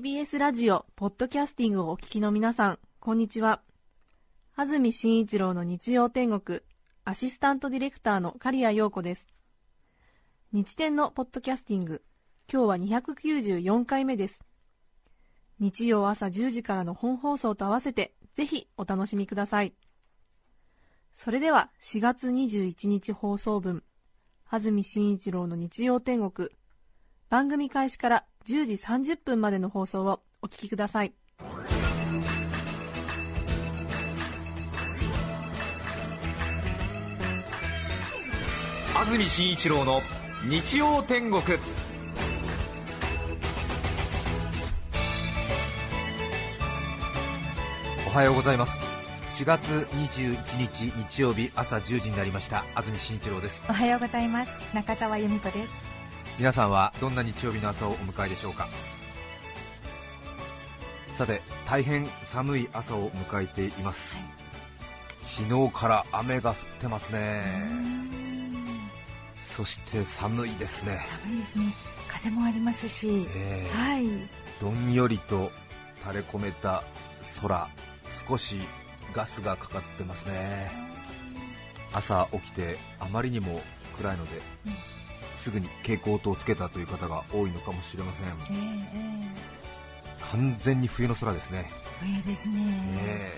[0.00, 3.60] TBS ラジオ、ポッドキャスティングをお聞きの皆さん、こんにちは。
[4.56, 6.60] 安住紳一郎の日曜天国、
[7.04, 9.28] アシスタントディレクターの刈谷陽子です。
[10.52, 12.02] 日天のポッドキャスティング、
[12.50, 14.42] 今日は294回目です。
[15.58, 19.74] 日曜朝10時からの本放送と合わせて、ぜひお楽しみください。
[21.12, 23.82] それでは4月21日放送分、
[24.48, 26.48] 安住紳一郎の日曜天国、
[27.28, 31.12] 番組開始から10時30分までの放送をお聞きください。
[38.94, 40.02] 安住紳一郎の
[40.48, 41.42] 日曜天国。
[48.06, 48.76] おはようございます。
[49.30, 52.64] 4月21日日曜日朝10時になりました。
[52.74, 53.62] 安住紳一郎です。
[53.68, 54.52] おはようございます。
[54.74, 55.89] 中澤由美子です
[56.40, 58.66] 皆さんはどんな日曜日の朝をお迎えでしょうか？
[61.12, 64.16] さて大変寒い朝を迎えています、
[65.36, 67.44] 昨日から雨が降ってますね。
[69.42, 71.74] そして寒いですね、寒いですね。
[72.08, 74.06] 風もありますし、えーはい。
[74.58, 75.52] どんよりと
[76.00, 76.82] 垂れ込めた
[77.42, 77.68] 空。
[78.26, 78.56] 少し
[79.12, 80.72] ガスがかかってますね。
[81.92, 83.60] 朝起きてあまりにも
[83.98, 84.40] 暗いので、
[85.40, 88.26] すぐに蛍光灯をつけたという方が多いのかもしれません。
[88.26, 89.60] えええ
[90.32, 92.54] 完全に冬の空ですね、え冬ですね、
[92.98, 93.32] え。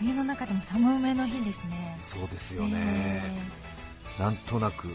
[0.00, 1.96] 冬の中でも寒めの日ですね。
[2.02, 3.22] ーそうですよね、
[4.18, 4.88] なんとなく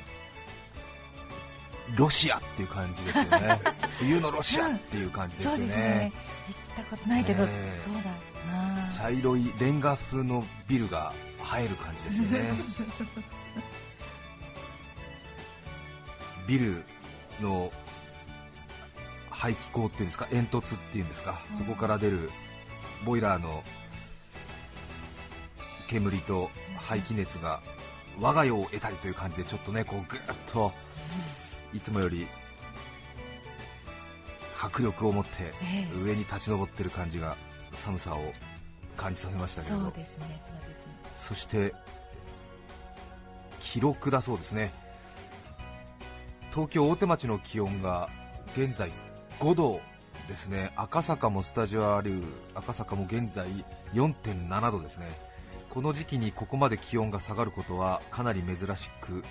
[1.96, 3.62] ロシアっていう感じですよね。
[3.98, 5.66] 冬のロシアっていう感じですよね。
[5.66, 6.12] ですね。
[6.50, 7.81] 行ったことないけど、ねえ。
[7.84, 8.02] そうだ
[8.53, 8.92] な。
[8.92, 11.14] 茶色いレンガ風のビルが
[11.58, 12.52] 映える感じですよね
[16.50, 16.84] ビル
[17.42, 17.72] の
[19.30, 22.32] 排気口っていうんですか煙突っていうんですか、そこから出る
[23.06, 23.64] ボイラーの
[25.88, 27.62] 煙と排気熱が
[28.20, 30.72] 我が世を得たりという感じでちょっとねこうぐーっと
[31.72, 32.26] いつもより
[34.60, 36.04] 迫力を持ってええ。
[36.04, 37.38] 上に立ち上ってる感じが
[37.74, 38.34] 寒さを
[38.98, 39.84] 感じさせましたけれど。
[39.84, 40.94] そうですねそうですね。
[41.16, 41.74] そして
[43.60, 44.74] 記録だそうですね
[46.52, 48.10] 東京大手町の気温が
[48.58, 48.92] 現在
[49.40, 49.82] 5度
[50.28, 50.72] ですね。
[50.76, 52.24] 赤坂もスタジオある
[52.56, 53.48] 赤坂も現在
[53.94, 55.06] 4.7度ですね。
[55.70, 59.24] この時期にここまで気温が下がることはかなり珍しく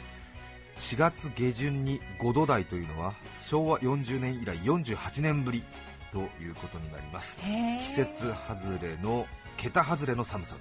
[0.77, 5.65] 4月下旬に5度台というのは昭和40年以来48年ぶり
[6.12, 7.37] ということになります。
[7.39, 10.55] 季節外れの桁外れの寒さ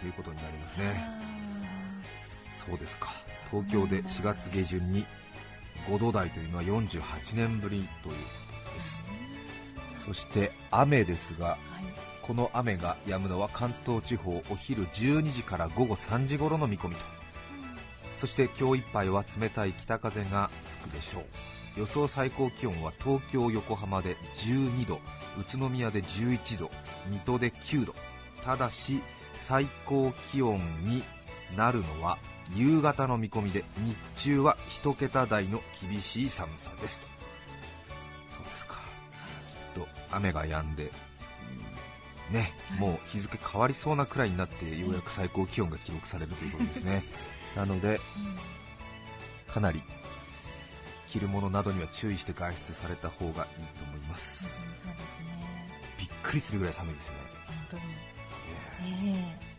[0.00, 1.08] ということになりますね。
[2.54, 3.08] そうですか。
[3.50, 5.06] 東京で4月下旬に
[5.86, 8.20] 5度台というのは48年ぶりというこ
[8.70, 9.04] とです。
[10.06, 11.58] そして雨ですがはい。
[12.22, 17.02] この雨が止むのは関東地方お昼12時から午後3時頃の見込みと。
[18.18, 20.50] そして今日いっぱいは冷たい北風が
[20.82, 21.24] 吹くでしょう。
[21.76, 25.00] 予想最高気温は東京、横浜で12度
[25.38, 26.70] 宇都宮で11度
[27.10, 27.94] 水戸で9度。
[28.42, 29.02] ただし
[29.36, 31.02] 最高気温に
[31.56, 32.18] なるのは
[32.52, 37.06] 夕方の見込みで日中は1桁台の厳しい寒さですと。
[38.30, 38.74] そうですか。
[38.74, 40.90] きっと雨が止んで
[42.30, 47.04] うんね、もう日付変わりそうなくらいになってようやく最高気温が記録されるということですね。
[47.56, 48.00] なので
[49.48, 49.82] かなり
[51.06, 54.44] 着るものなどには注意して外出された方がいいと思います。
[54.44, 54.96] うんそうですね。
[55.98, 57.16] びっくりするぐらい寒いですね、
[57.46, 57.82] 本当に。
[58.80, 59.54] えええ。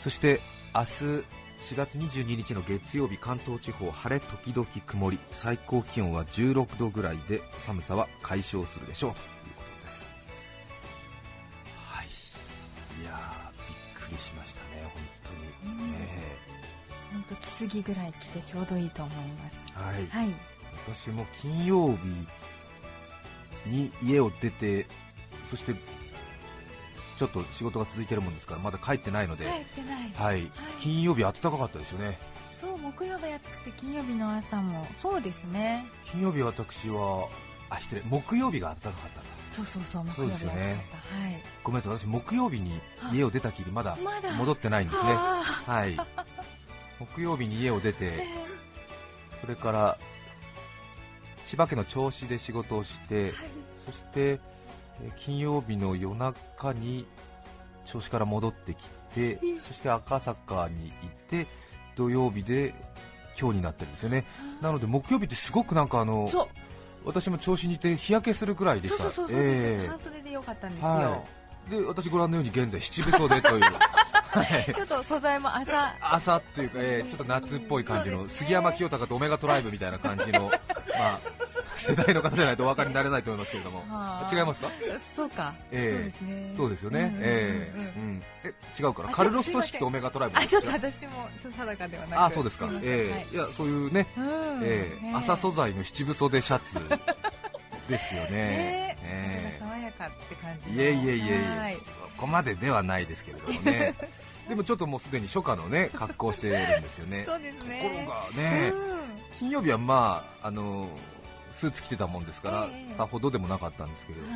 [0.00, 0.40] そして
[0.74, 1.24] 明日
[1.62, 5.18] 4月22日の月曜日関東地方晴れ時々曇り。
[5.30, 9.12] 最高気温は16度ぐらいで寒さは解消するでしょう。
[9.12, 9.24] という
[9.54, 10.06] ことです。
[11.86, 12.06] はい。
[13.00, 14.92] いやーびっくりしましたね。
[14.92, 15.02] 本
[15.62, 15.94] 当に、うん。
[15.94, 16.36] え。
[17.12, 19.60] 本当着すぎぐらい着てちょうどいいと思います。
[19.78, 20.26] えはい。
[20.26, 20.34] はい。
[20.88, 24.86] 私も金曜日に家を出て
[25.48, 25.76] そして
[27.22, 30.12] ちょっと仕事が続いてるもんですからまだ帰ってないので、帰ってない。
[30.12, 32.18] はい、金曜日暖かかったですよね
[32.82, 35.86] 木曜日暑くて金曜日の朝もそうですね。
[36.10, 37.28] 金曜日私は
[37.70, 38.02] あ失礼。
[38.08, 39.30] 木曜日が暖かかったんだ。
[39.52, 40.86] そうそうそう木そう曜日暑かった、ですよね
[41.22, 41.42] はい。
[41.62, 41.98] ごめんなさい。
[41.98, 42.80] 私木曜日に
[43.12, 43.96] 家を出たきりまだ
[44.36, 45.12] 戻ってないんですね。
[45.12, 45.96] ははい。
[46.98, 48.26] 木曜日に家を出あて
[49.40, 49.98] それから
[51.44, 53.32] 千葉県の銚子で仕事をして
[53.86, 54.40] そして
[55.00, 57.06] えー金曜日の夜中に
[57.86, 61.46] 銚子から戻ってきてそして赤坂に行って
[61.96, 62.74] 土曜日で
[63.38, 64.24] 今日になってるんですよね。
[64.60, 66.30] なので木曜日ってすごくなんかあの
[67.04, 69.04] 私も銚子にいて日焼けするくらいでした。
[69.04, 71.24] 半袖でよかったんですよ、は
[71.68, 73.62] い、で私ご覧のように現在七分袖という。
[74.32, 75.94] は いちょっと素材も朝。
[76.00, 81.20] 朝っていうか、えーちょっと夏っぽい感じの杉山清隆とオメガトライブみたいな感じの、 まあ、
[81.82, 83.78] 世代の方じゃないとお分かりになれないと思いますけれども。
[83.90, 84.34] はあ。
[84.34, 84.70] 違いますか？
[85.14, 86.54] そうか、ええ。
[86.56, 87.80] そうですよね、ええ。
[87.96, 88.22] うん。
[88.44, 89.08] え違うから。
[89.10, 92.20] あカルロス・ちょっとオメガトライブあちょっと私も定かではなく。
[92.22, 92.68] あそうですか。
[92.82, 93.12] ええ。
[93.12, 93.26] はい。
[93.32, 94.60] いやそういうね、うん。
[94.62, 95.04] ええ。
[95.06, 96.78] ね朝素材の七分袖シャツ。
[97.88, 98.28] ですよね。
[98.30, 99.56] ねえ。
[99.56, 100.74] え爽やかって感じの。
[100.76, 101.72] いえいえいえいはい。
[101.72, 101.82] えそ
[102.16, 103.94] こまでではないですけれどもね。
[104.48, 107.24] でもちょっともうすでに初夏のね格好をしてるんですよね。
[107.26, 107.80] そうですね。
[107.82, 109.00] ところがね、うん。
[109.38, 110.88] 金曜日はまああの
[111.52, 112.94] スーツ着てたもんですから、ええ。
[112.94, 114.26] さほどでもなかったんですけど、は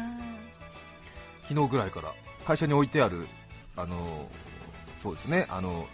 [1.49, 2.13] 昨日ぐらいから
[2.45, 3.27] 会社に置いてある
[3.77, 4.29] あの
[5.03, 5.87] そうですねあの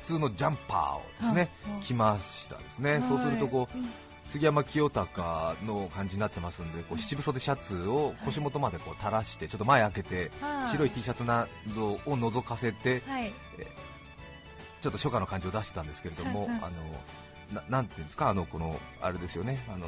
[0.00, 1.48] 普通のジャンパーをですね
[1.80, 3.02] 着ましたですね、はい。
[3.02, 10.70] そうするとこう杉山清隆の感じになってますんでこう七分袖シャツを腰元までこう垂らしてちょっと前開けてはい。
[10.70, 11.46] 白い T シャツな
[11.76, 13.32] どを覗かせてはい。
[14.80, 16.72] ちょっと初夏の感じを出してたんですけれども、あの
[17.54, 19.86] ななんていうんですか、あのこのあれですよね、あの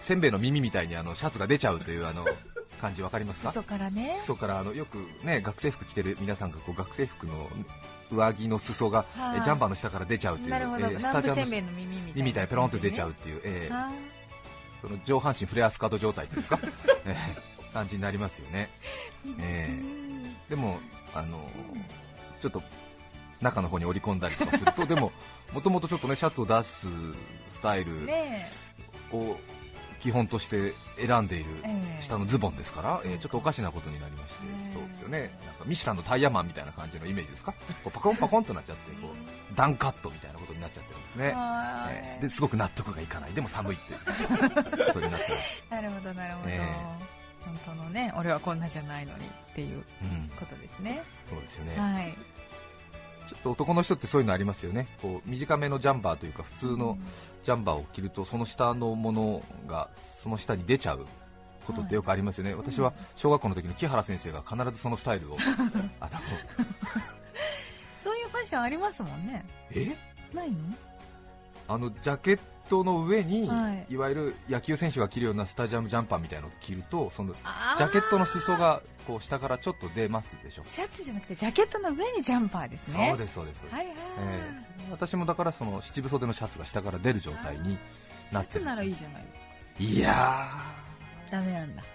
[0.00, 2.24] せんべいの耳みたいにあのシャツが出ちゃうというあの
[2.80, 3.50] 感じわかりますか？
[3.52, 4.16] 裾からね。
[4.22, 7.48] 裾からあのよくね学生服着てる皆さんがこう学生服の
[8.10, 13.90] 上着の裾が、はいえジャンパーの下から出ちゃうという、えー南部せんのべいの耳みたいな耳みたいにペロンって出ちゃう感っていう、えー。
[14.80, 16.58] その上半身フレアスカート状態ですか、
[17.04, 18.70] えー感じになりますよね。
[19.40, 19.82] えー。
[19.82, 20.80] うんでも
[21.14, 21.50] あの
[22.40, 22.62] ちょっと
[23.40, 25.12] 中の方に織り込んだりとかするとでも
[25.52, 26.86] もともとちょっとねシャツを出す
[27.50, 28.50] スタイルね
[29.12, 29.36] を
[30.00, 32.02] 基本として選んでいるええ。
[32.02, 35.38] 下のズボンですから、えーちょっとおかしなことになりまして、ねそうですよね。
[35.44, 37.52] なんかミシュランのタイヤマンみたいな感じのイメージですか？
[37.82, 41.94] こうパコンパコンとなっちゃってこうダンカットみたいなことになっちゃってるんですね、はい。
[41.94, 43.32] えーですごく納得がいかない。
[43.32, 43.98] でも寒いっていう。
[44.86, 46.60] ことになってます、なるほどなるほど、え
[47.44, 51.02] 本当のね俺はこんなじゃないのにっていううん、ことですね。
[51.28, 52.14] そうですよね、はい。
[53.28, 54.86] ちょっと男の人ってそういうのありますよね。
[55.02, 56.96] こう短めのジャンパーというか普通の
[57.48, 59.88] ジャンパーを着るとその下のものが
[60.22, 61.06] その下に出ちゃう
[61.66, 65.38] ことってよくありますよね、私は小学校の時の木原先生が必ずそのスタイルを。
[65.98, 66.10] あの。
[68.04, 69.46] そういうファッションありますもんね。
[69.70, 69.96] え？
[70.34, 70.56] ないの？
[71.68, 73.86] あのジャケットの上に、はい。
[73.88, 83.08] い、わゆる野球選手が着るようなスタジアムジャンパーみたいなのを着るとそのあジャケットの裾がこう下からちょっと出ますでしょ、シャツじゃなくてジャケットの上にジャンパーですね。
[83.08, 87.76] そうですそうです、はいはい、ええ私もだからその七分袖のシャツが下から出る状態に
[88.28, 89.38] シなってるんですャツならいいじゃないですか。
[89.78, 90.48] いや
[91.30, 91.82] ダメなんだ。
[91.82, 91.86] ー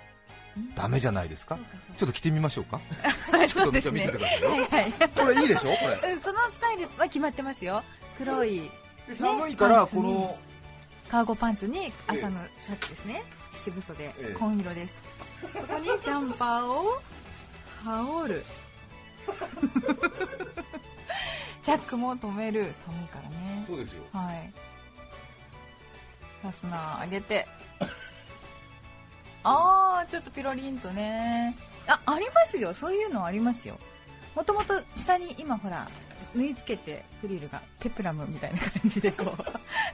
[0.76, 1.58] ダメじゃないですか？
[1.98, 2.80] ちょっと着てみましょうか？
[3.48, 4.94] ちょっと見せてくださいよ、はいはい。
[5.16, 5.74] これいいでしょ？
[5.76, 6.12] これ。
[6.14, 7.84] うんそのスタイルは決まってますよ。
[8.18, 8.70] 黒い
[9.08, 10.38] で寒いからこの
[11.10, 13.24] カーゴパンツに朝のシャツですね。
[13.52, 14.34] 七分袖、ええ。
[14.34, 14.96] 紺色です。
[15.54, 17.02] そこにジャンパーを
[17.84, 18.46] 羽織る
[21.64, 23.64] チャックも止める寒いからね。
[23.66, 24.04] そうですよ。
[24.12, 24.54] はい。
[26.42, 27.48] ファスナー上げて。
[29.46, 31.56] ああちょっとピロリンとね。
[31.88, 32.74] あありますよ。
[32.74, 33.80] そういうのありますよ。
[34.36, 35.88] もともと下に今ほら
[36.36, 39.44] 縫い付けてフリルがペプラムみたいな感じでこう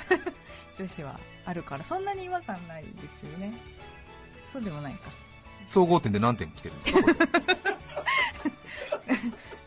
[0.78, 1.84] 女子はあるから。
[1.84, 3.54] そんなに違和感ないですよね。
[4.54, 5.12] そうでもないか。
[5.68, 6.94] 総合点で何点来てるんです
[7.36, 7.56] か？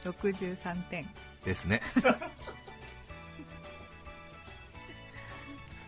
[0.05, 1.09] 63点。
[1.45, 1.81] ですね。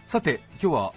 [0.07, 0.95] さて今日は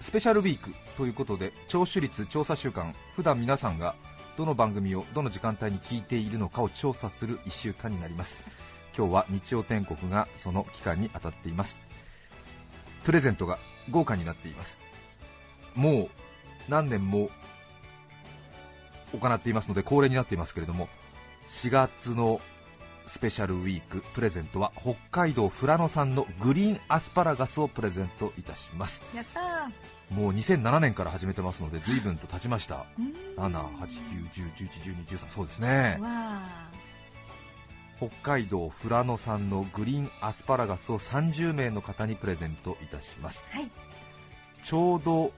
[0.00, 3.94] スペシャルウィークということで聴取率調査週間普段皆さんが
[4.36, 8.36] どの番組をどの時間帯に聞いているのかを調査する1週間になります。
[8.96, 11.78] 今日は日曜天国がその期間に当たっています。
[13.04, 13.58] プレゼントが
[13.90, 14.80] 豪華になっています。
[15.74, 16.10] もう
[16.68, 17.30] 何年も
[19.18, 20.88] 行っていますので恒例になっていますけれども
[21.48, 22.40] 4月の
[23.06, 29.02] スペシャルウィークプレゼントは北海道富良野産のグリーンアスパラガスをプレゼントいたします。
[29.14, 30.14] やったー。
[30.14, 32.86] もう2007年から始めてますので随分と経ちました。
[32.98, 35.98] うん7、8、9、10、11、12、13そうですね。
[36.00, 36.38] わ
[37.98, 43.42] 北海道富良野産のグリーンアスパラガスを30名の方にプレゼントいたします。
[43.50, 43.70] はい。
[44.62, 45.32] ちょうど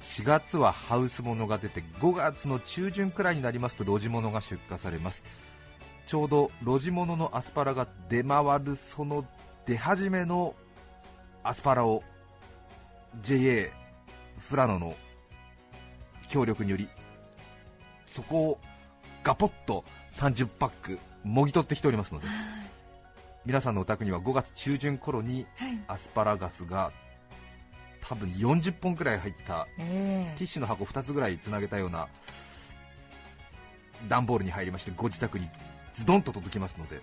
[0.00, 5.24] 4月はハウス物が出て5月の中旬くらいになりますと路地物が出荷されます。
[6.06, 9.24] ちょうど路地物のアスパラが出回るその
[9.64, 10.56] 出始めの
[11.44, 12.02] アスパラを
[13.22, 13.70] JA
[14.48, 14.96] 富良野の
[16.28, 16.88] 協力により
[18.06, 18.58] そこを
[19.22, 22.26] ガポッと30パックもぎ取ってきておりますので
[23.46, 25.78] 皆さんのお宅には5月中旬頃にはい。
[25.86, 26.90] アスパラガスが
[28.00, 32.08] 多分40本くらい入ったえティッシュの箱2つぐらいつなげたような
[34.08, 35.48] 段ボールに入りましてご自宅に
[35.94, 37.00] ズドンと届きますので。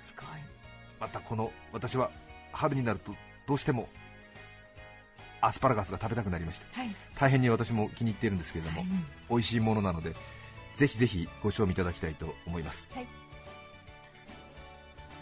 [1.00, 2.10] またこの私は
[2.51, 3.13] 春になると
[3.48, 3.88] どうしても
[5.42, 6.66] アスパラガスが食べたくなりまして。
[6.72, 6.89] はい。
[7.16, 8.89] 大変に私も気に入っているんですけれども、はい。
[9.30, 10.16] 美味しいものなので
[10.75, 13.08] ぜひぜひご賞味いただきたいと思います、はい。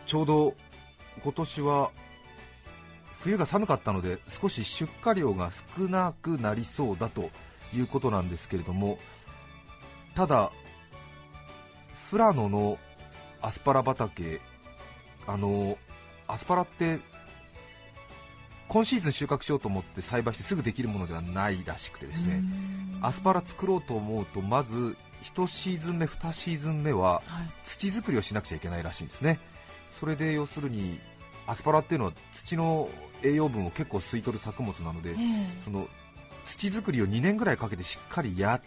[0.05, 0.55] ちょうど
[1.21, 1.91] 今年は
[3.25, 7.31] 冬が寒かったので少し出荷量が少なくなりそうだと
[7.75, 8.99] いうことなんですけれども
[10.13, 10.51] ただ
[12.11, 12.77] 富良野の
[13.41, 14.39] アスパラ畑
[15.25, 15.75] あの
[16.27, 16.99] アスパラって
[18.67, 22.43] 今シーズン収穫しようと思って栽培してすぐできるものではないらしくてですね
[23.01, 27.49] アスパラ作ろうと思うとまず1シーズン目2シーズン目ははい。
[27.63, 29.39] 土作りをしなくちゃいけないらしいんですね。
[29.89, 30.99] それで要するに
[31.47, 32.89] アスパラっていうのは土の
[33.23, 35.15] 栄養分を結構吸い取る作物なので、ええ。
[35.63, 35.87] その
[36.45, 38.61] 土作りを2年ぐらいかけてしっかりやっ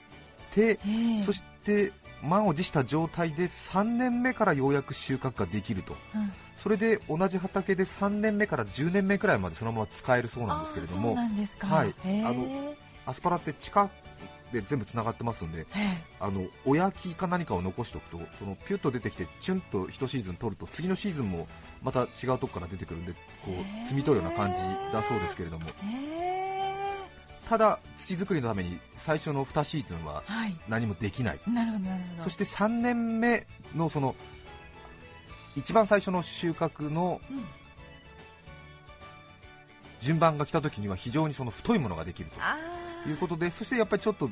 [0.53, 1.23] て、ええ。
[1.23, 1.93] そして
[2.23, 5.97] 満を持した状態で3年目からようやく収穫ができると。
[6.15, 6.33] うん。
[6.57, 11.15] それで同じ畑で3年目から10年目くらいまでそのまま使えるそうなんですけれども。
[11.15, 11.95] はい。
[12.25, 12.75] あの
[13.07, 13.91] アスパラって地下
[14.53, 16.05] で全部つながってますんでええ。
[16.21, 21.47] あの親木か何かを残しておくとそのピュッと出てきてチュンと1シーズン取ると次のシーズンも
[21.83, 24.63] また違うとこから出てくるんでこへうー摘み取るような感じ
[24.93, 25.67] だそうですけれども。
[27.49, 30.57] ただ土作りのために最初の2シーズンははい。
[30.69, 31.41] 何もできない。
[31.47, 32.25] なるほどなるほど。
[32.25, 34.15] そして3年目のその
[35.57, 37.45] 一番最初の収穫のうん。
[40.01, 44.31] 順番が来た時には非常にその太いものができるあということでそしてやっぱりちょっと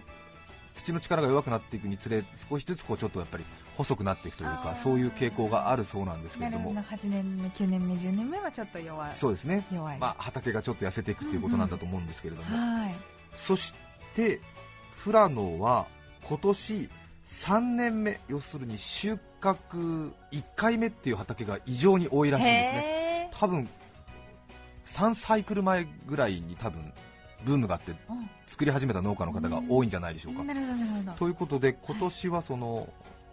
[0.74, 3.44] 土の力が弱くなっていくにつれ少しずつこうちょっとやっぱり
[3.76, 6.74] 細くなっていくというかそういう傾向があるそうなんですけれども。
[6.74, 9.14] 8年目9年目10年目はちょっと弱い。
[9.14, 9.98] そうですね、弱い。
[9.98, 12.94] まあ、畑がちょっと痩せていくということなんだと思うんですけれども、はい。
[13.34, 13.72] そし
[14.14, 14.40] て
[15.04, 15.86] 富良野は
[16.24, 16.90] 今年
[17.24, 23.30] 3年目要するに収穫1回目っていう畑が異常に多いらしいんですね。
[23.32, 23.68] 多分
[24.84, 26.92] 3サイクル前ぐらいに多分
[27.46, 27.92] ブームがあって
[28.46, 30.42] 作り始めた農家の方が多いんじゃないでしょうか、
[31.16, 32.88] ということで今年はその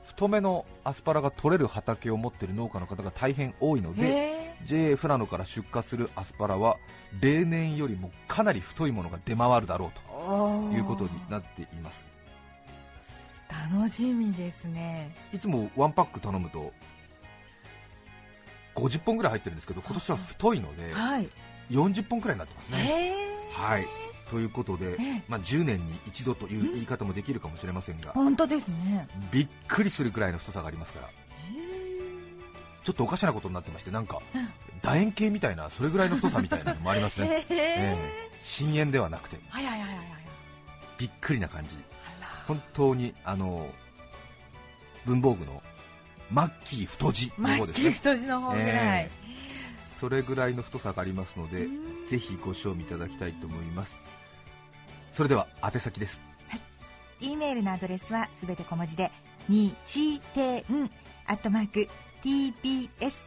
[0.05, 6.77] 太めのアスパラが取れる畑を持っている農家の方が大変多いのでへ JA 富良野から出荷するアスパラは
[7.19, 9.91] 例年よりもかなり太いものが出回るだろう
[10.27, 12.05] ということになっています。
[13.71, 15.15] 楽しみですね。
[15.31, 16.71] いつもワンパック頼むと
[18.75, 21.29] 50本ぐらい入ってるんですけど今年は太いのではい。
[21.71, 23.13] 40本くらいになってますね。
[23.51, 24.02] はい
[24.33, 25.23] ということで、ええ。
[25.27, 29.07] まあ、10年に一度という言い方もできるかもしれませんが本当ですね。
[29.31, 31.09] びっくりするくらいの太さがありますから。
[32.83, 34.19] ちょっとおかしなことになってましてなんか
[34.81, 38.29] 楕円形みたいなそれぐらいの太さみたいなのもありますね、 へえええ。
[38.41, 39.37] 深淵ではなくて。
[40.97, 41.77] びっくりな感じ。
[42.47, 43.69] 本当にあの
[45.05, 45.61] 文房具の
[46.31, 48.69] マッキー太字のマッキー方ですね太字の方ぐらい、
[49.03, 49.11] え。
[49.99, 52.07] それぐらいの太さがありますのでうん。
[52.07, 54.01] ぜひご賞味いただきたいと思います
[55.13, 56.21] それでは宛先です。
[56.49, 56.61] はい。
[57.21, 59.11] E メールのアドレスはすべて小文字で
[59.47, 60.89] にちてん
[61.27, 61.87] アットマーク
[62.23, 63.19] tbs.co.jp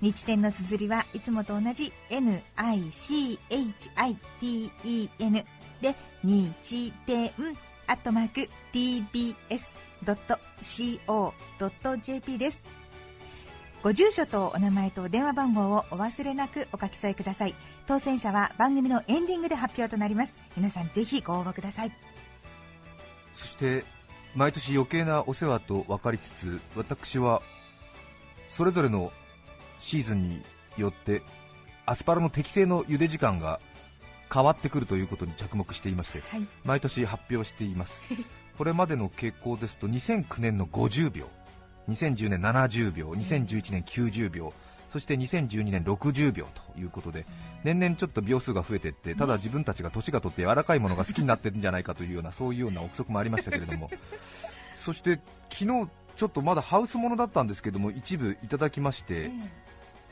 [0.00, 3.36] 日天の綴りはいつもと同じ NICHITEN
[5.80, 7.30] で日天
[7.86, 9.36] アットマーク tbs.co.jp
[12.38, 12.64] です。
[13.82, 17.54] ご住所とお名前と電話番号をお忘れなくお書き添えください。
[17.90, 20.32] 当選者は番組のエンディングで発表となります。
[20.56, 21.92] 皆さんぜひご応募ください。
[23.34, 23.82] そして
[24.36, 27.42] 毎年余計なお世話と分かりつつ私は
[28.48, 29.10] それぞれの
[29.80, 30.40] シーズンに
[30.76, 31.22] よって
[31.84, 33.58] アスパラの適正の茹で時間が
[34.32, 36.46] 変わってくるということに着目していましてはい。
[36.62, 38.00] 毎年発表しています。
[38.56, 41.28] これまでの傾向ですと2009年の50秒
[41.88, 44.52] 2010年70秒2011年90秒
[44.90, 47.24] そして2012年60秒ということで
[47.62, 53.90] 年々ちょっと秒数が増えていってただ自分たちが年が取って柔らかいものが好きになってるんじゃないかというようなそういうような憶測もありましたけれども。
[54.74, 55.20] そして
[55.50, 59.30] 昨日ちょっとまだハウスものだったんですけども一部いただきまして、え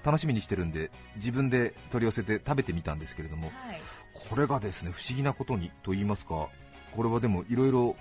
[0.04, 3.80] 楽しみにしてるんで自分で取り寄せて食べてみたんですけれどもえはい。
[4.28, 6.48] これがですね不思議なことにと言いますか
[6.92, 7.96] これはでもいろいろ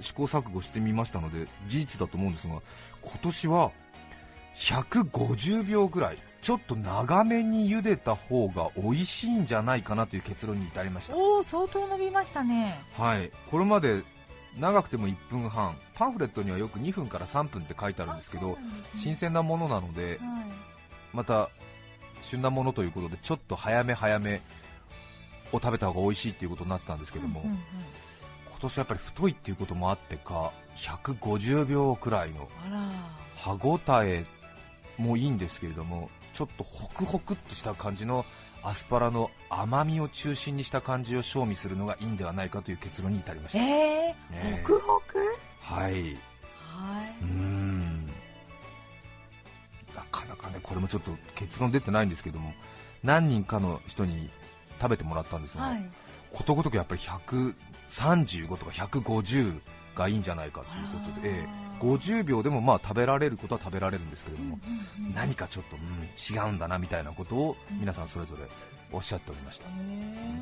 [0.00, 2.60] 試行錯誤してみましたので事実だと思うんですが
[3.02, 3.72] 今年は
[4.54, 11.14] 150秒ぐらいちょっと長めに茹でた方が美味しいんじゃないかなという結論に至りました。
[11.14, 12.82] おお相当伸びましたね。
[12.94, 13.30] はい。
[13.50, 14.02] これまで
[14.58, 15.76] 長くても1分半。
[15.94, 18.56] パンフレットにはよく2分から3分って書いてあるんですけどね。
[18.94, 20.18] 新鮮なものなのではい。
[21.12, 21.50] また
[22.22, 24.40] 旬なものということでちょっと早め早め
[25.52, 27.60] を食べた方が美味しいっていうことになってたんですけども、うんうんうん。
[28.48, 32.48] 今年やっぱり太いっていうこともあってか150秒くらいの
[33.36, 34.24] 歯ごたえ
[35.00, 38.24] もいいんですけれどもちょっとホクホクっとした感じの
[38.62, 45.18] アスパラの甘みを中心にした感じを賞味するのがいいんではないかという結論に至りました、ええねホクホク？
[45.60, 45.92] はい。
[45.92, 48.06] はうーん。
[49.94, 52.52] なかなかねこれもちょっと結論出てないんですけども
[53.02, 54.30] 何人かの人に
[54.80, 55.90] 食べてもらったんですが、いはい。
[56.32, 59.60] ことごとくやっぱり135とか150
[59.96, 64.58] がいいんじゃないかということで、ええ50秒でもまあ食べられることは食べられるんですけれども、
[64.98, 65.14] うんうんうん。
[65.14, 65.82] 何かちょっと、うん、
[66.36, 68.44] 違うんだなみたいなことを皆さんそれぞれ
[68.92, 69.68] おっしゃっておりました、ち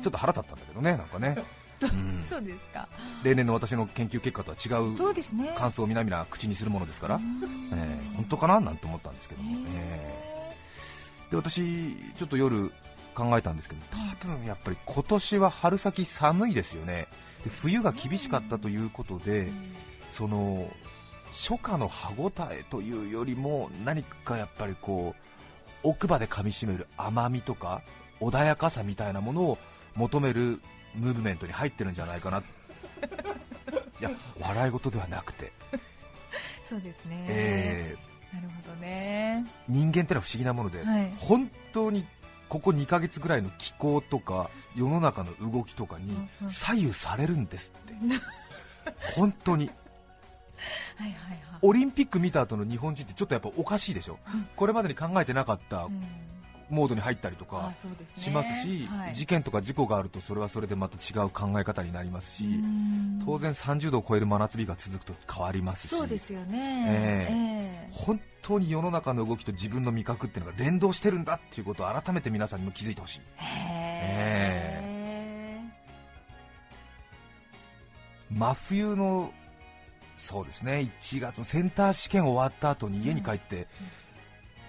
[0.07, 1.37] ょっと腹立ったんだけどねなんかね、
[1.81, 2.25] うん。
[2.27, 2.87] そうですか？
[3.23, 5.13] 例年の私の研究結果とは違そう
[5.55, 7.23] 感想を皆々口にするものですから、うん。
[7.73, 9.65] ええ本当かななんて思ったんですけども、へえ
[11.27, 12.71] えで私ちょっと夜
[13.13, 13.81] 考えたんですけど
[14.21, 17.07] 多分やっぱり今年は春先寒いですよね。
[17.43, 19.51] で冬が厳しかったということで、え
[20.09, 20.67] その
[21.29, 27.81] 初夏の歯ごたえというよりも何かやっぱりこう奥歯で噛みしめる甘みとか
[28.19, 29.57] 穏やかさみたいなものを
[29.95, 30.59] 求める
[30.95, 32.39] ムーブメントに入ってるんじゃないかな。
[32.39, 35.51] いや笑い事ではなくて、
[36.67, 37.25] そうですね。
[37.27, 37.95] え
[38.33, 39.45] なるほどね。
[39.69, 41.13] ー人間ってのは不思議なもので、はい。
[41.17, 42.05] 本当に
[42.47, 46.15] ここ2ヶ月ぐらいの気候とか世の中の動きとかに
[46.47, 47.93] 左右されるんですって、
[49.15, 49.69] 本当に
[50.97, 51.39] はいはいはい。
[51.61, 54.17] オリンピック見た後の日本人ってちょっとやっぱおかしいでしょ、
[54.55, 56.03] これまでに考えてなかったうん。
[56.69, 58.23] モードに入ったりとあかそうですね。
[58.23, 59.15] しますし、はい。
[59.15, 63.21] 事件とか事故があるとそれはそれでまた違う考え方になりますし、うん。
[63.25, 65.95] 当然30度を超える真夏日が続くと変わりますし。
[65.95, 66.85] そうですよね。
[66.87, 67.89] ええ。
[67.91, 73.21] 本当に世の中の動きと自分の味覚っていうのが連動してるんだっていうことを改めて皆さんにも気づいてほしい。
[73.39, 73.45] えへ
[74.85, 74.99] え。
[78.31, 79.33] 真冬の
[80.19, 80.91] そうですね。
[81.01, 83.67] 1月のセンター試験終わった後に家に帰って、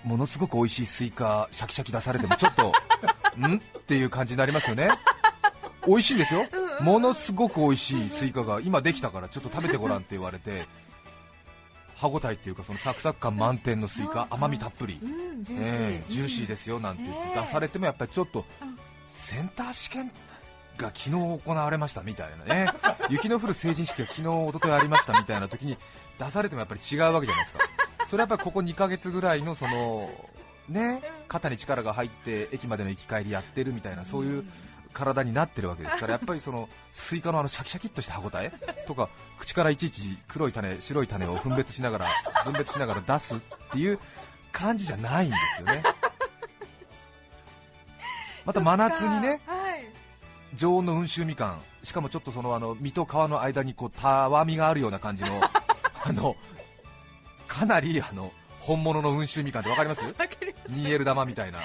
[0.05, 2.73] ものすごく美味しいスイカシャキシャキ出されてもちょっと
[3.37, 3.57] ん？
[3.57, 4.89] っていう感じになりますよね。
[5.87, 6.47] 美味しいんですよ。
[6.81, 10.67] ものすごく美味しいスイカが今できたからちょっと食べてごらんって言われて
[11.97, 14.99] 歯ごたえっていうかそのサクサク感満点のスイカ甘みたっぷり。
[15.03, 15.67] うんジューシー。
[15.67, 17.41] ええジューシーですよなんて言ってええ。
[17.43, 18.47] 出されてもやっぱりちょっと
[19.15, 20.11] センター試験
[20.81, 22.73] が昨日行われましたみたいなね。
[23.09, 25.77] 雪の降る成人式が昨日一昨日ありましたみたいな時に
[26.19, 27.65] 出されてもやっぱり違うわけじゃないですか。
[28.07, 30.11] それはやっぱりここ2ヶ月ぐらいのその
[30.69, 34.45] ね肩に力が入って駅までの行き帰りやってるみたいなそういう
[34.93, 38.53] 体になってるわけですからやっぱりそのスイカのあのシャキシャキっとした歯ごたえ
[38.87, 42.07] とか口からいちいち黒い種白い種を分別しながら
[42.45, 43.39] 分別しながら出すっ
[43.73, 43.99] ていう
[44.51, 45.83] 感じじゃないんですよね。
[48.45, 49.41] また真夏にね
[50.55, 51.63] 常温の温州みかん。
[51.83, 55.41] しかもちょっとそのあの実と皮の間にこうたわみがあるような感じの
[56.05, 56.37] あの
[57.49, 60.05] かなりあの本物の温州みかんってわかります？
[60.05, 60.71] わかります。
[60.73, 61.61] 2L 玉みたいな。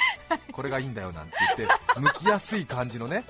[0.51, 3.25] これがいいんだよなんて言って剥きやすい感じのね、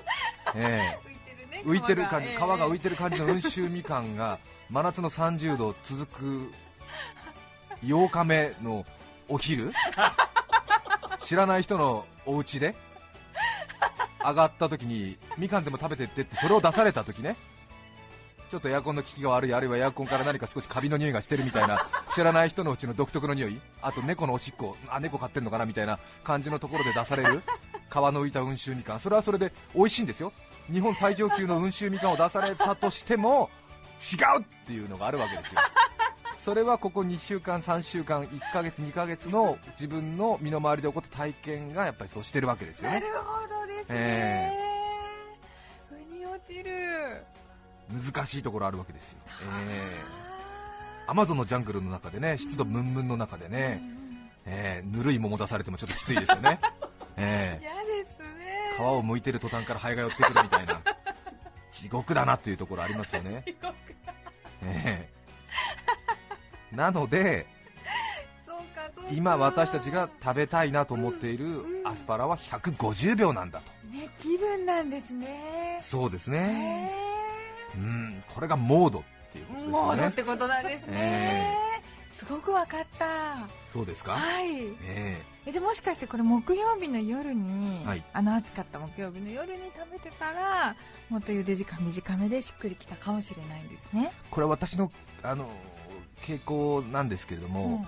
[0.54, 2.68] え浮いてるねえ浮いてる感じ皮が。
[2.68, 4.38] 浮いててる感じの温州みかんが
[4.70, 6.52] 真夏の30度続く
[7.82, 8.86] 8日目の
[9.28, 9.72] お昼。
[11.20, 12.76] 知らない人のお家で
[14.30, 17.36] 上がった時にみかんでも食べてってってそれを出された時ね。
[18.48, 23.60] ちょっとエアコンの効きが悪いあるいはエアコンから何か少しカビの匂いがしてるみたいな知らない人のうちの独特の匂い。
[23.82, 27.42] あと猫のおしっこあ猫飼ってるのかなみたいな感じのところで出される。
[27.90, 29.00] 皮の浮いた温州みかん。
[29.00, 30.32] それはそれで美味しいんですよ。
[30.72, 33.50] 日本最上級の温州みかんを出されたとしても
[34.00, 35.60] 違うっていうのがあるわけですよ。
[36.44, 43.00] それはここ2週間、3週間、1ヶ月、2ヶ月の自分の身の回りで起こった体験がやっぱりそうしてるわけですよね。
[43.00, 43.55] なるほど。
[43.76, 45.40] ですえね
[45.88, 47.24] 腑に落ちる。
[47.88, 49.18] 難しいところあるわけですよ、
[49.68, 53.80] えー、アマゾンのジャングルの中でね湿度ムンムンの中でね、
[54.44, 56.58] えーぬるい桃出されてもちょっときついですよね、
[57.16, 58.72] え嫌ですね。
[58.76, 60.80] ー皮を剥いてる途端からハエが寄ってくるみたいな。
[61.70, 63.44] 地獄だなというところありますよね、
[64.62, 65.16] えー
[66.76, 67.46] なので
[69.10, 73.60] 今私たちが食べたいなと思っているうんアスパラは150秒なんだ。
[73.60, 75.78] とね気分なんですね。
[75.82, 76.92] そうですへね
[77.74, 79.70] えうんこれがモードっていうことですよね。
[79.70, 81.56] モードってことなんですね、
[82.12, 83.46] すごくわかった。
[83.72, 84.12] そうですか？
[84.12, 84.46] はい。
[84.82, 85.52] ええ。
[85.52, 88.02] じゃあもしかしてこれ木曜日の夜に、はい。
[88.12, 90.74] あの暑かった木曜日の夜に食べてたら
[91.10, 94.10] もっと茹で時間短めでしっくりきたかもしれないんですね。
[94.12, 94.90] えこれは私の
[95.22, 95.46] あの
[96.22, 97.84] 傾向なんですけれども、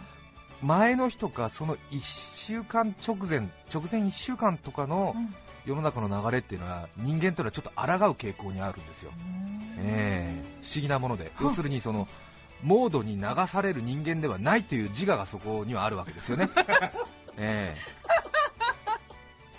[0.63, 0.69] うん。
[0.69, 5.35] 前の日とかその1週間直前直前1週間とかのうん
[5.69, 9.13] 世の中の流れっていうのは人間というのはちょっと抗う傾向にあるんですよ、
[9.81, 10.63] ええ。
[10.63, 11.31] 不思議なもので。
[11.43, 12.09] 要するにその
[12.63, 16.49] モードに流される人間ではないという自我がそこにはあるわけですよね、
[17.37, 17.99] ええ。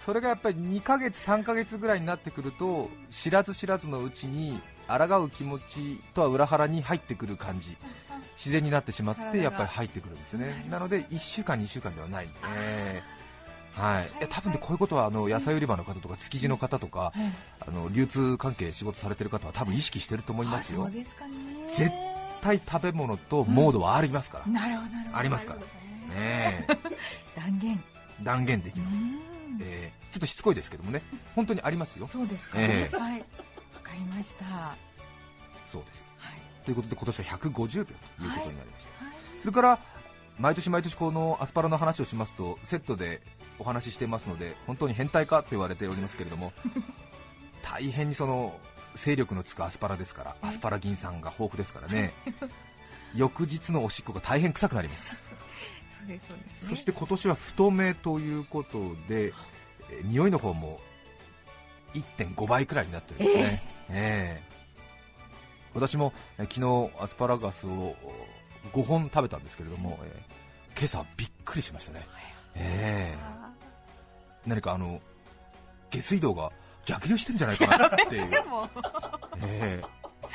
[0.03, 7.77] それがやっぱり2ヶ月、3ヶ月ぐらいになってくると知らず知らずのうちに抗う気持ちとは裏腹に入ってくる感じ。
[8.35, 10.65] 自然になってしまってやっぱり入ってくるんですよね。
[10.69, 12.27] なので1週間、2週間ではない。
[12.27, 12.37] んで、
[13.73, 17.31] はい、いや多分ねこういうことはあの野菜売り場の方とか築地の方とかはい。
[17.67, 20.83] あの流通関係仕事されてる方は多分意識してると思いますよ。
[20.83, 21.33] あそうですかね。
[21.69, 21.91] 絶
[22.41, 25.17] 対食べ物とモードはありますから、なるほどなるほど。
[25.17, 26.15] ありますから。
[26.15, 26.67] ね。
[27.35, 27.83] 断言。
[28.19, 29.19] え断言できます、うん
[29.61, 31.01] えーちょっとしつこいですけどもね。
[31.35, 32.09] 本当にありますよ。
[32.11, 32.97] そうですか、ええ。
[32.97, 33.19] はい。
[33.19, 33.25] わ
[33.83, 34.45] かりました。
[34.45, 34.75] は
[35.65, 36.09] そうです。
[36.61, 36.65] い。
[36.65, 39.15] ということで今年は150秒ということになりました、はい。
[39.41, 39.79] それから
[40.39, 43.21] 毎年毎年このアスパラの話をしますとセットで
[43.59, 46.53] お話ししていますので本当に変態かと言われておりますけれども
[47.61, 48.57] 大変にその
[48.95, 52.13] 勢力のつくアスパラですからアスパラ銀酸が豊富ですからね。
[53.15, 55.15] 翌日のおしっこが大変臭くなります。
[56.05, 56.19] ね、
[56.67, 59.33] そして今年は太めということで、
[59.89, 60.79] えー匂いの方も
[61.93, 64.49] 1.5倍くらいになってるんですね、ええ
[65.73, 66.61] 私も、えー昨
[66.99, 67.95] 日アスパラガスを
[68.71, 72.07] 5本食べたんですけれども、えー今朝びっくりしましたね、
[72.55, 73.17] ええ。
[74.45, 74.99] 何かあの
[75.91, 76.51] 下水道が
[76.85, 78.29] 逆流してるんじゃないかな っていう、
[79.43, 79.81] ええ。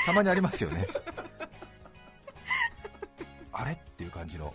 [0.06, 0.86] たまにありますよね。
[3.52, 4.54] あれっていう感じの。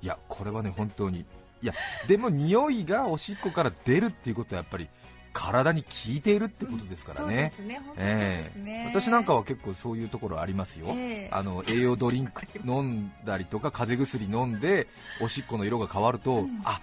[0.00, 1.24] いやこれはね本当に。
[1.62, 1.74] いや
[2.08, 4.88] でも匂いがおしっこから出るっていうことはやっぱり
[5.32, 7.62] 体に効いているってことですからね、う
[7.96, 8.50] え
[8.88, 11.30] 私なんかは結構そういうところありますよ、ええ。
[11.32, 14.86] あの栄養ドリンク飲んだりとか風邪薬飲んで
[15.20, 16.62] おしっこの色が変わると、ん。
[16.64, 16.80] あ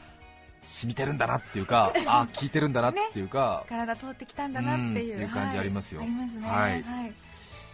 [0.66, 6.02] 染みてるんだなっていうか あ効いてるんだなっていうか、体通ってきたんだなっていう,、感じありますよ。
[6.02, 6.48] はい、ありますね。
[6.48, 6.84] はい。
[6.84, 7.14] はい。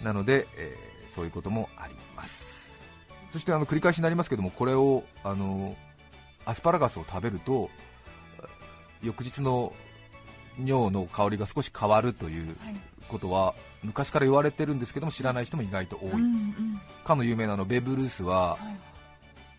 [0.04, 2.46] なので、えーそういうこともあります。
[3.32, 5.76] そしてあの繰り返しになりますけどもこれをあの
[6.46, 7.70] アスパラガスを食べると
[9.02, 9.74] 翌日の
[10.64, 12.76] 尿の香りが少し変わるというはい。
[13.08, 16.82] ことは昔から言われてるんですけども知らない人も意外と多い、うんうん。
[17.04, 18.60] かの有名なあのベーブ・ルースははい。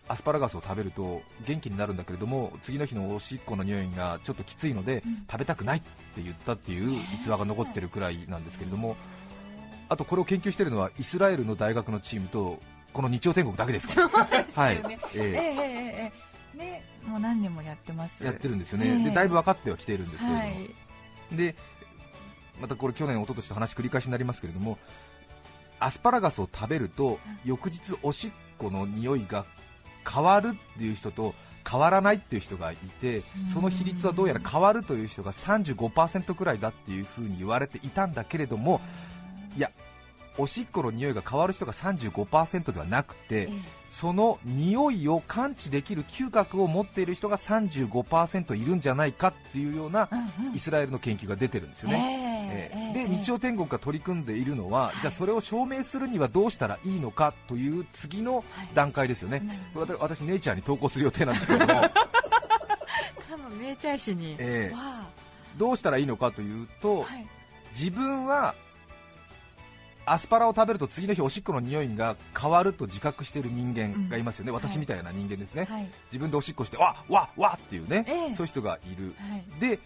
[0.09, 5.25] アスパラガスを食べると元気になるんだけれども次の日のおしっこの匂いがちょっときついので、うん。
[5.29, 8.95] 食べたくないって言ったっていう逸話が残ってるくらいなんですけれども、
[9.89, 12.59] あとこれを研究しているのはイスラエルの大学のチームと
[12.91, 14.99] この日曜天国だけですから、はい。
[15.13, 16.13] ええ
[16.55, 18.17] えねもう何年もやってます。
[18.21, 19.03] えやってるんですよね、ええ。
[19.05, 20.75] でだいぶ分かってはきているんですけれども、はい
[21.31, 21.55] で
[22.59, 24.77] またこれ去年、一昨年と話繰り返しになりますけれども
[25.79, 29.45] アスパラガスを食べると翌日おしっこの匂いが
[30.09, 31.35] 変わるっていう人と
[31.69, 38.79] 変わらないっていう人がいてその比率はどうやら変わるという人が35%くらいだっていうふうに言われていたんだけれども
[39.57, 39.69] いや
[40.37, 50.09] おしっこの匂いが変わる人が35%ではなくてえその匂いを感知できる嗅覚を持っている人が35%いるんじゃないかっていうような
[50.53, 51.97] イスラエルの研究が出てるんですよね。
[51.97, 52.91] ええええ。
[52.91, 61.81] えーで日曜天国が取り組んでいるのは、じゃあそれを証明するにはどうしたらいいのかという次の段階ですよね、なるほこれ私、ネイチャーに投稿する予定なんですけれども。
[61.81, 61.91] か
[63.37, 64.75] のネイチャー誌に、ええ。
[64.75, 65.05] わ
[65.57, 67.27] どうしたらいいのかというと、あはい。
[67.77, 68.55] 自分は
[70.07, 75.87] アスパラを食べると次の日おしっこの匂いが変わると自覚している人間がいますよね、うん私みたいな人間ですね、はい。
[76.05, 78.35] 自分でおしっこしてわっわっわっっていうね、ええ。
[78.35, 79.59] そういう人がいる、はい。
[79.59, 79.79] で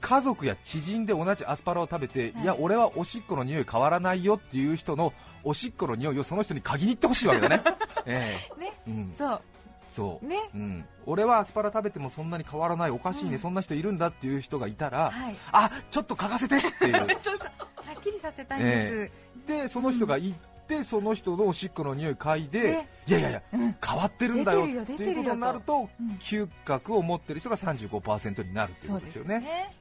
[0.00, 2.42] 家族や知人で同じアスパラを食べて、はい。
[2.42, 5.12] い、や俺はおしっこの匂い変わらないよっていう人の
[5.44, 7.62] おしっこの匂いをその人に嗅ぎに行ってほしいわけだね、
[8.04, 8.72] えね。
[8.86, 9.42] えうん、そう。
[9.88, 10.36] そう、ね。
[10.54, 13.38] うん、俺はアスパラ食べてもそんなに変わらないおかしいね、うん。
[13.38, 15.36] そんな人いるんだっていう人がいたら、はい。
[15.52, 16.94] あちょっと嗅がせてってい う。
[16.94, 20.36] はっきりさせたいんです、でその人が行っ
[20.68, 22.88] て、その人のおしっこの匂い嗅いで、ね。
[23.06, 23.76] いやいやいや、うん。
[23.84, 26.10] 変わってるんだよ出てるよって出てるよいうことになると、うん。
[26.20, 29.76] 嗅覚を持ってる人が35%になるっていうことでよね。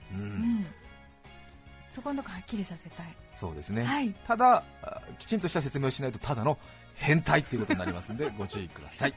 [1.93, 3.15] そこのとこはっきりさせたい。
[3.36, 4.13] そうですね、はい。
[4.28, 6.58] ただあきちんとした説明をしないとただの
[6.95, 9.13] 変態っていうことになりますんで ご注意ください。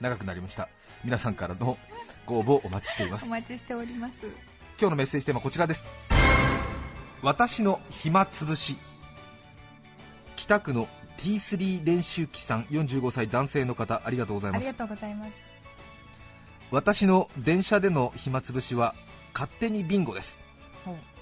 [0.00, 0.68] 長くなりました。
[1.04, 1.78] 皆さんからの
[2.26, 3.26] ご応募お待ちしています。
[3.26, 4.14] お待ちしております。
[4.78, 5.84] 今日のメッセージテーマはこちらです。
[7.22, 8.76] 私の暇つぶし
[10.42, 14.60] 北区の T3 練習機さん45歳男性の方ありがとうございます。
[14.60, 15.32] ありがとうございます。
[16.72, 18.96] 私の電車での暇つぶしは
[19.34, 20.40] 勝手にビンゴです。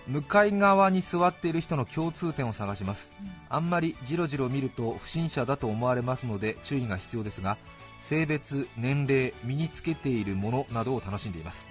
[0.09, 3.11] 向かい側に座っている人の共通点を探します、
[3.51, 7.59] あんまりじろじろ見ると不審者だと思われますので注意が必要ですが
[8.01, 11.67] 性別、年齢、身につけているものなどを楽しんでいます、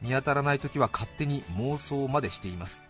[0.00, 2.80] 見当たらない時は勝手に妄想までしています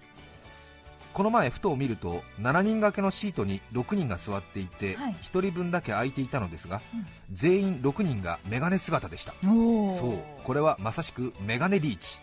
[1.13, 5.17] この前ふと見ると7人掛けのシートに6人が座っていて、はい。
[5.23, 7.07] 1人分だけ空いていたのですが、うん。
[7.33, 9.35] 全員6人がメガネ姿でした。
[9.45, 10.45] おそう。
[10.45, 12.19] これはまさしくメガネリーチ。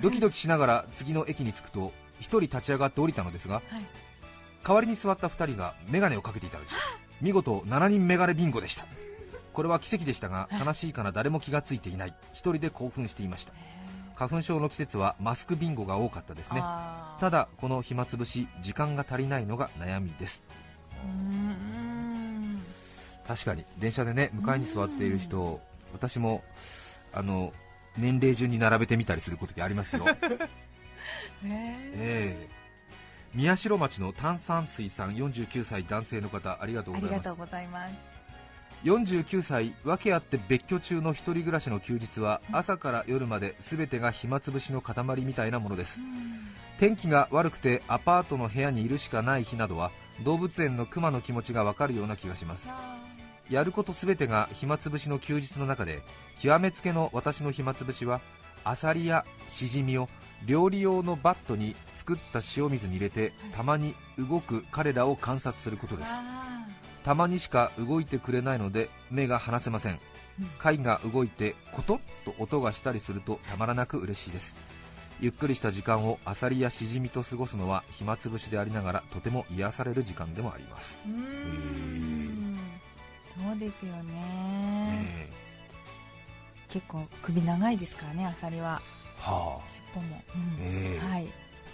[0.00, 3.84] ドキドキしながら次の駅に着くと1人立ち上がって降りたのですがはい。
[4.66, 6.76] 代わりに座った2人がメガネをかけていたのです。
[7.20, 8.86] 見事7人メガネビンゴでした。
[9.52, 12.08] これは奇跡でしたが悲しいかな誰も気がついていない。
[12.10, 13.52] 1人で興奮していました
[14.16, 16.60] 花粉症の季節はマスクビンゴが多かったですね。
[17.20, 20.42] ただこの暇つぶし時間が足りないのが悩みです。
[23.26, 23.64] 確かに。
[23.78, 25.60] 電車でね向かいに座っている人
[25.92, 26.44] 私も
[27.12, 27.52] あの
[27.96, 30.04] 年齢順に並べてみたりすることありますよ。
[30.08, 30.18] へえ。
[31.44, 32.64] ええ
[33.34, 38.13] 宮代町の炭酸水さん49歳男性の方ありがとうあございます
[38.84, 46.00] 49歳訳あって別居中の一人暮らしの休日は朝から夜まで全てが暇つぶしの塊みたいなものです。
[46.78, 49.90] 天気が悪くてアパートの部屋にいるしかない日などは
[50.22, 52.68] 動物園のクマの気持ちがわかるような気がします。
[53.48, 56.02] やること全てが暇つぶしの休日の中で
[56.42, 58.20] 極めつけの私の暇つぶしは
[58.64, 60.10] アサリやシジミを
[60.44, 66.10] 料理用のバットに作った塩水に入れてたまに動く彼らを観察することです。
[66.10, 66.44] あ
[67.04, 70.00] たまにしか動いてくれないので目が離せません。
[70.58, 74.56] 貝が動いてコトッと音がしたりするとたまらなく嬉しいです。
[75.20, 80.98] ゆっくりした時間をアサリやシジミと過ごすのは暇つぶしでありながらとても癒される時間でもあります、
[83.28, 85.06] そうですよね。
[85.20, 85.32] え。
[86.68, 88.82] 結構首長いですからねアサリは。
[89.18, 89.68] えはあ。
[89.94, 90.56] 尻尾も、うん。
[90.60, 91.08] ええ。
[91.08, 91.28] はい。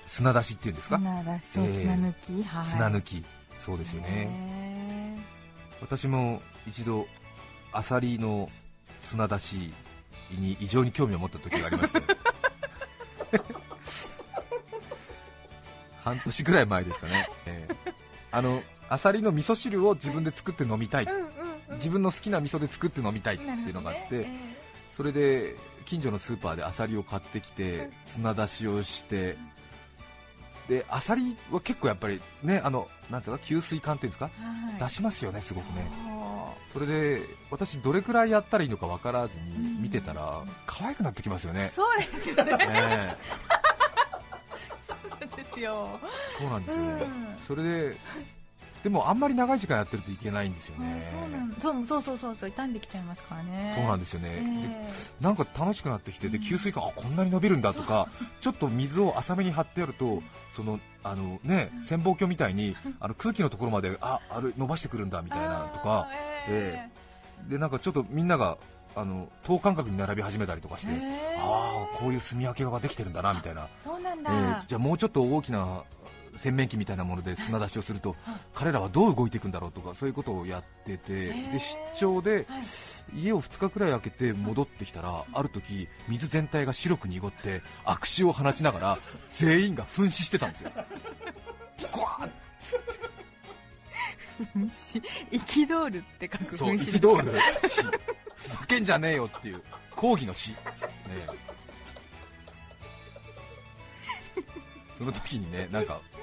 [0.05, 0.97] 砂出しっていうんですか？
[0.99, 1.77] 砂出しええ。
[1.77, 3.25] 砂抜き、はい、砂抜き
[3.61, 4.09] そうですよね。
[4.09, 5.19] へ
[5.81, 7.07] 私も一度
[7.73, 8.51] アサリの
[9.03, 9.73] 砂出し
[10.33, 12.03] に異常に興味を持った時がありまして。
[16.03, 17.93] 半年ぐらい前ですかね、ええ。
[18.33, 21.07] あのアサリの味噌汁を自分で作って飲みたい。
[21.75, 24.27] 自分の好きな味噌で作って飲みたいっていうのがあって、
[24.97, 29.37] それで近所のスーパーでアサリを買ってきて砂出しをして
[30.71, 34.31] でアサリは結構やっぱりねあのなんていうか給水管っていうんですか？
[34.39, 34.81] えーはい。
[34.81, 35.91] 出しますよねすごくね。
[36.73, 42.57] それで私どれくらいやったらいいのか分からずに見てたら可愛くなってきますよね、そうですよね。
[42.57, 43.17] ね
[44.89, 45.99] そうですよ。
[46.39, 47.37] そうなんですよね、うん。
[47.37, 47.97] それで
[48.83, 51.13] でもあんまり長い時間やってるといけないんですよあね
[51.61, 53.73] そうなんそうそうそうそう傷んできちゃいますからね。
[53.77, 54.91] そうなんでですよね、でえ。
[55.21, 58.09] なんか楽しくなってきてで給水管あこんなに伸びるんだとか
[58.41, 60.23] ちょっと水を浅めに張ってやると
[60.55, 66.09] そのあのね潜望鏡みたいに あの空気のところまでああれ伸ばしてくるんだみみたいなとか
[66.49, 66.89] え
[67.49, 68.59] でなんかちょっとみんなが
[68.97, 70.93] あの等間隔に並び始めたりとかして、
[71.39, 75.83] ああこういう住み分けができてるんだなみたいな、そうなんえだ、ーじゃあもうちょっと大きな
[76.41, 78.17] 洗面器みたいなもので砂出しをすると
[78.55, 81.35] 彼らはどう動いていくんだろうとかそういうことをやっててで
[81.95, 82.63] 出張ではい。
[83.13, 88.99] 家を2日くらい開けて戻ってきたらある時水全体が白く濁って悪臭を放ちながら
[89.35, 90.71] 全員が噴死してたんですよ。
[95.31, 97.33] 憤るって書く憤る
[97.69, 97.83] 死。
[98.35, 99.63] ふざけんじゃねえよっていう
[99.95, 100.57] 抗議の死、ね
[101.11, 101.27] え、
[104.97, 106.20] その時にねなんか、うん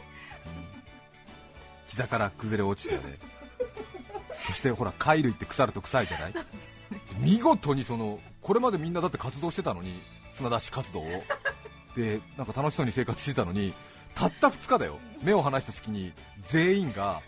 [1.98, 3.02] 膝から崩れ落ちてね。
[4.32, 6.34] そしてほら貝類って腐ると臭いじゃない？
[7.20, 10.00] 見事にそのこれまでみんなだって活動してたのに
[10.34, 11.06] 砂出し活動を。
[11.96, 13.74] でなんか楽しそうに生活してたのに
[14.14, 15.00] たった2日だよ。
[15.24, 16.14] 目を離した隙に
[16.46, 17.22] 全員が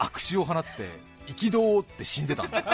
[0.00, 0.88] 悪臭を放って
[1.28, 2.64] 憤って死んでたんだよ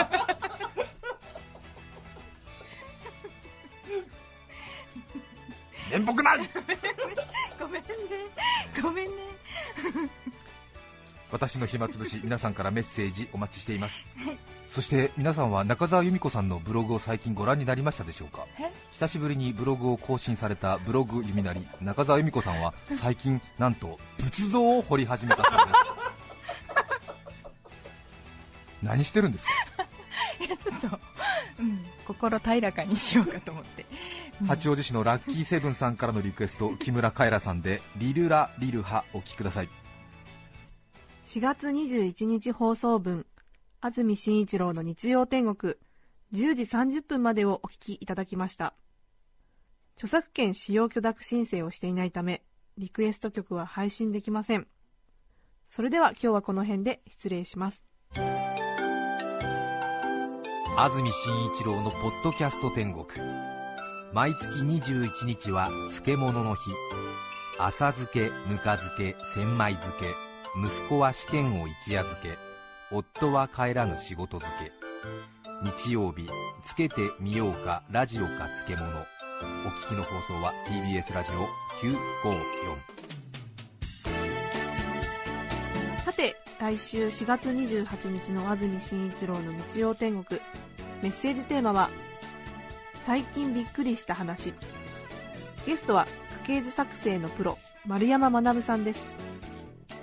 [5.91, 6.39] 面目ない！
[7.59, 7.87] ごめんね。
[8.81, 9.13] ごめんね
[11.31, 14.05] 私の暇つぶし皆さんからメッセージお待ちしています、
[14.69, 18.45] そして皆さんは中澤由美子さんのブログを最近ご覧になりましたでしょうか？
[18.59, 18.71] え？
[18.91, 25.79] 久しぶりにブログを更新されたブログ弓なり中澤由美子さんは 最近なんと仏像を彫り始めたそうです。
[28.83, 29.51] 何してるんですか？
[30.45, 30.99] いやちょっと、
[31.59, 33.85] うん、心平らかにしようかと思って、
[34.39, 34.47] うん。
[34.47, 39.69] 八王子市のラッキーセブンさんからのリクエスト木村カエラさんで「リルラリルハ」お聴きください
[41.27, 43.25] 4月21日放送分
[43.81, 45.73] 安住紳一郎の日曜天国
[46.31, 48.73] 10時30分までをお聞きいただきました。
[49.97, 52.43] 著作権使用許諾申請をしていないため
[52.77, 54.67] リクエスト曲は配信できません。
[55.67, 57.83] それでは今日はこの辺で失礼します。
[60.77, 63.05] 安住紳一郎の「ポッドキャスト天国」
[64.15, 66.61] 毎月21日は漬物の日。
[67.59, 70.26] 浅漬けぬか漬け千枚漬け。
[70.59, 72.35] 息子は試験を一夜漬け
[72.91, 74.71] 夫は帰らぬ仕事漬け。
[75.85, 76.27] 日曜日
[76.65, 78.87] つけてみようかラジオか漬物。
[78.87, 81.47] お聞きの放送は TBS ラジオ
[85.95, 90.41] 954さて来週4月28日の安住紳一郎の日曜天国。
[91.03, 91.91] メッセージテーマは
[93.01, 94.55] 最近びっくりした話。
[95.67, 96.07] ゲストは
[96.47, 99.16] 家系図作成のプロ丸山学さんです。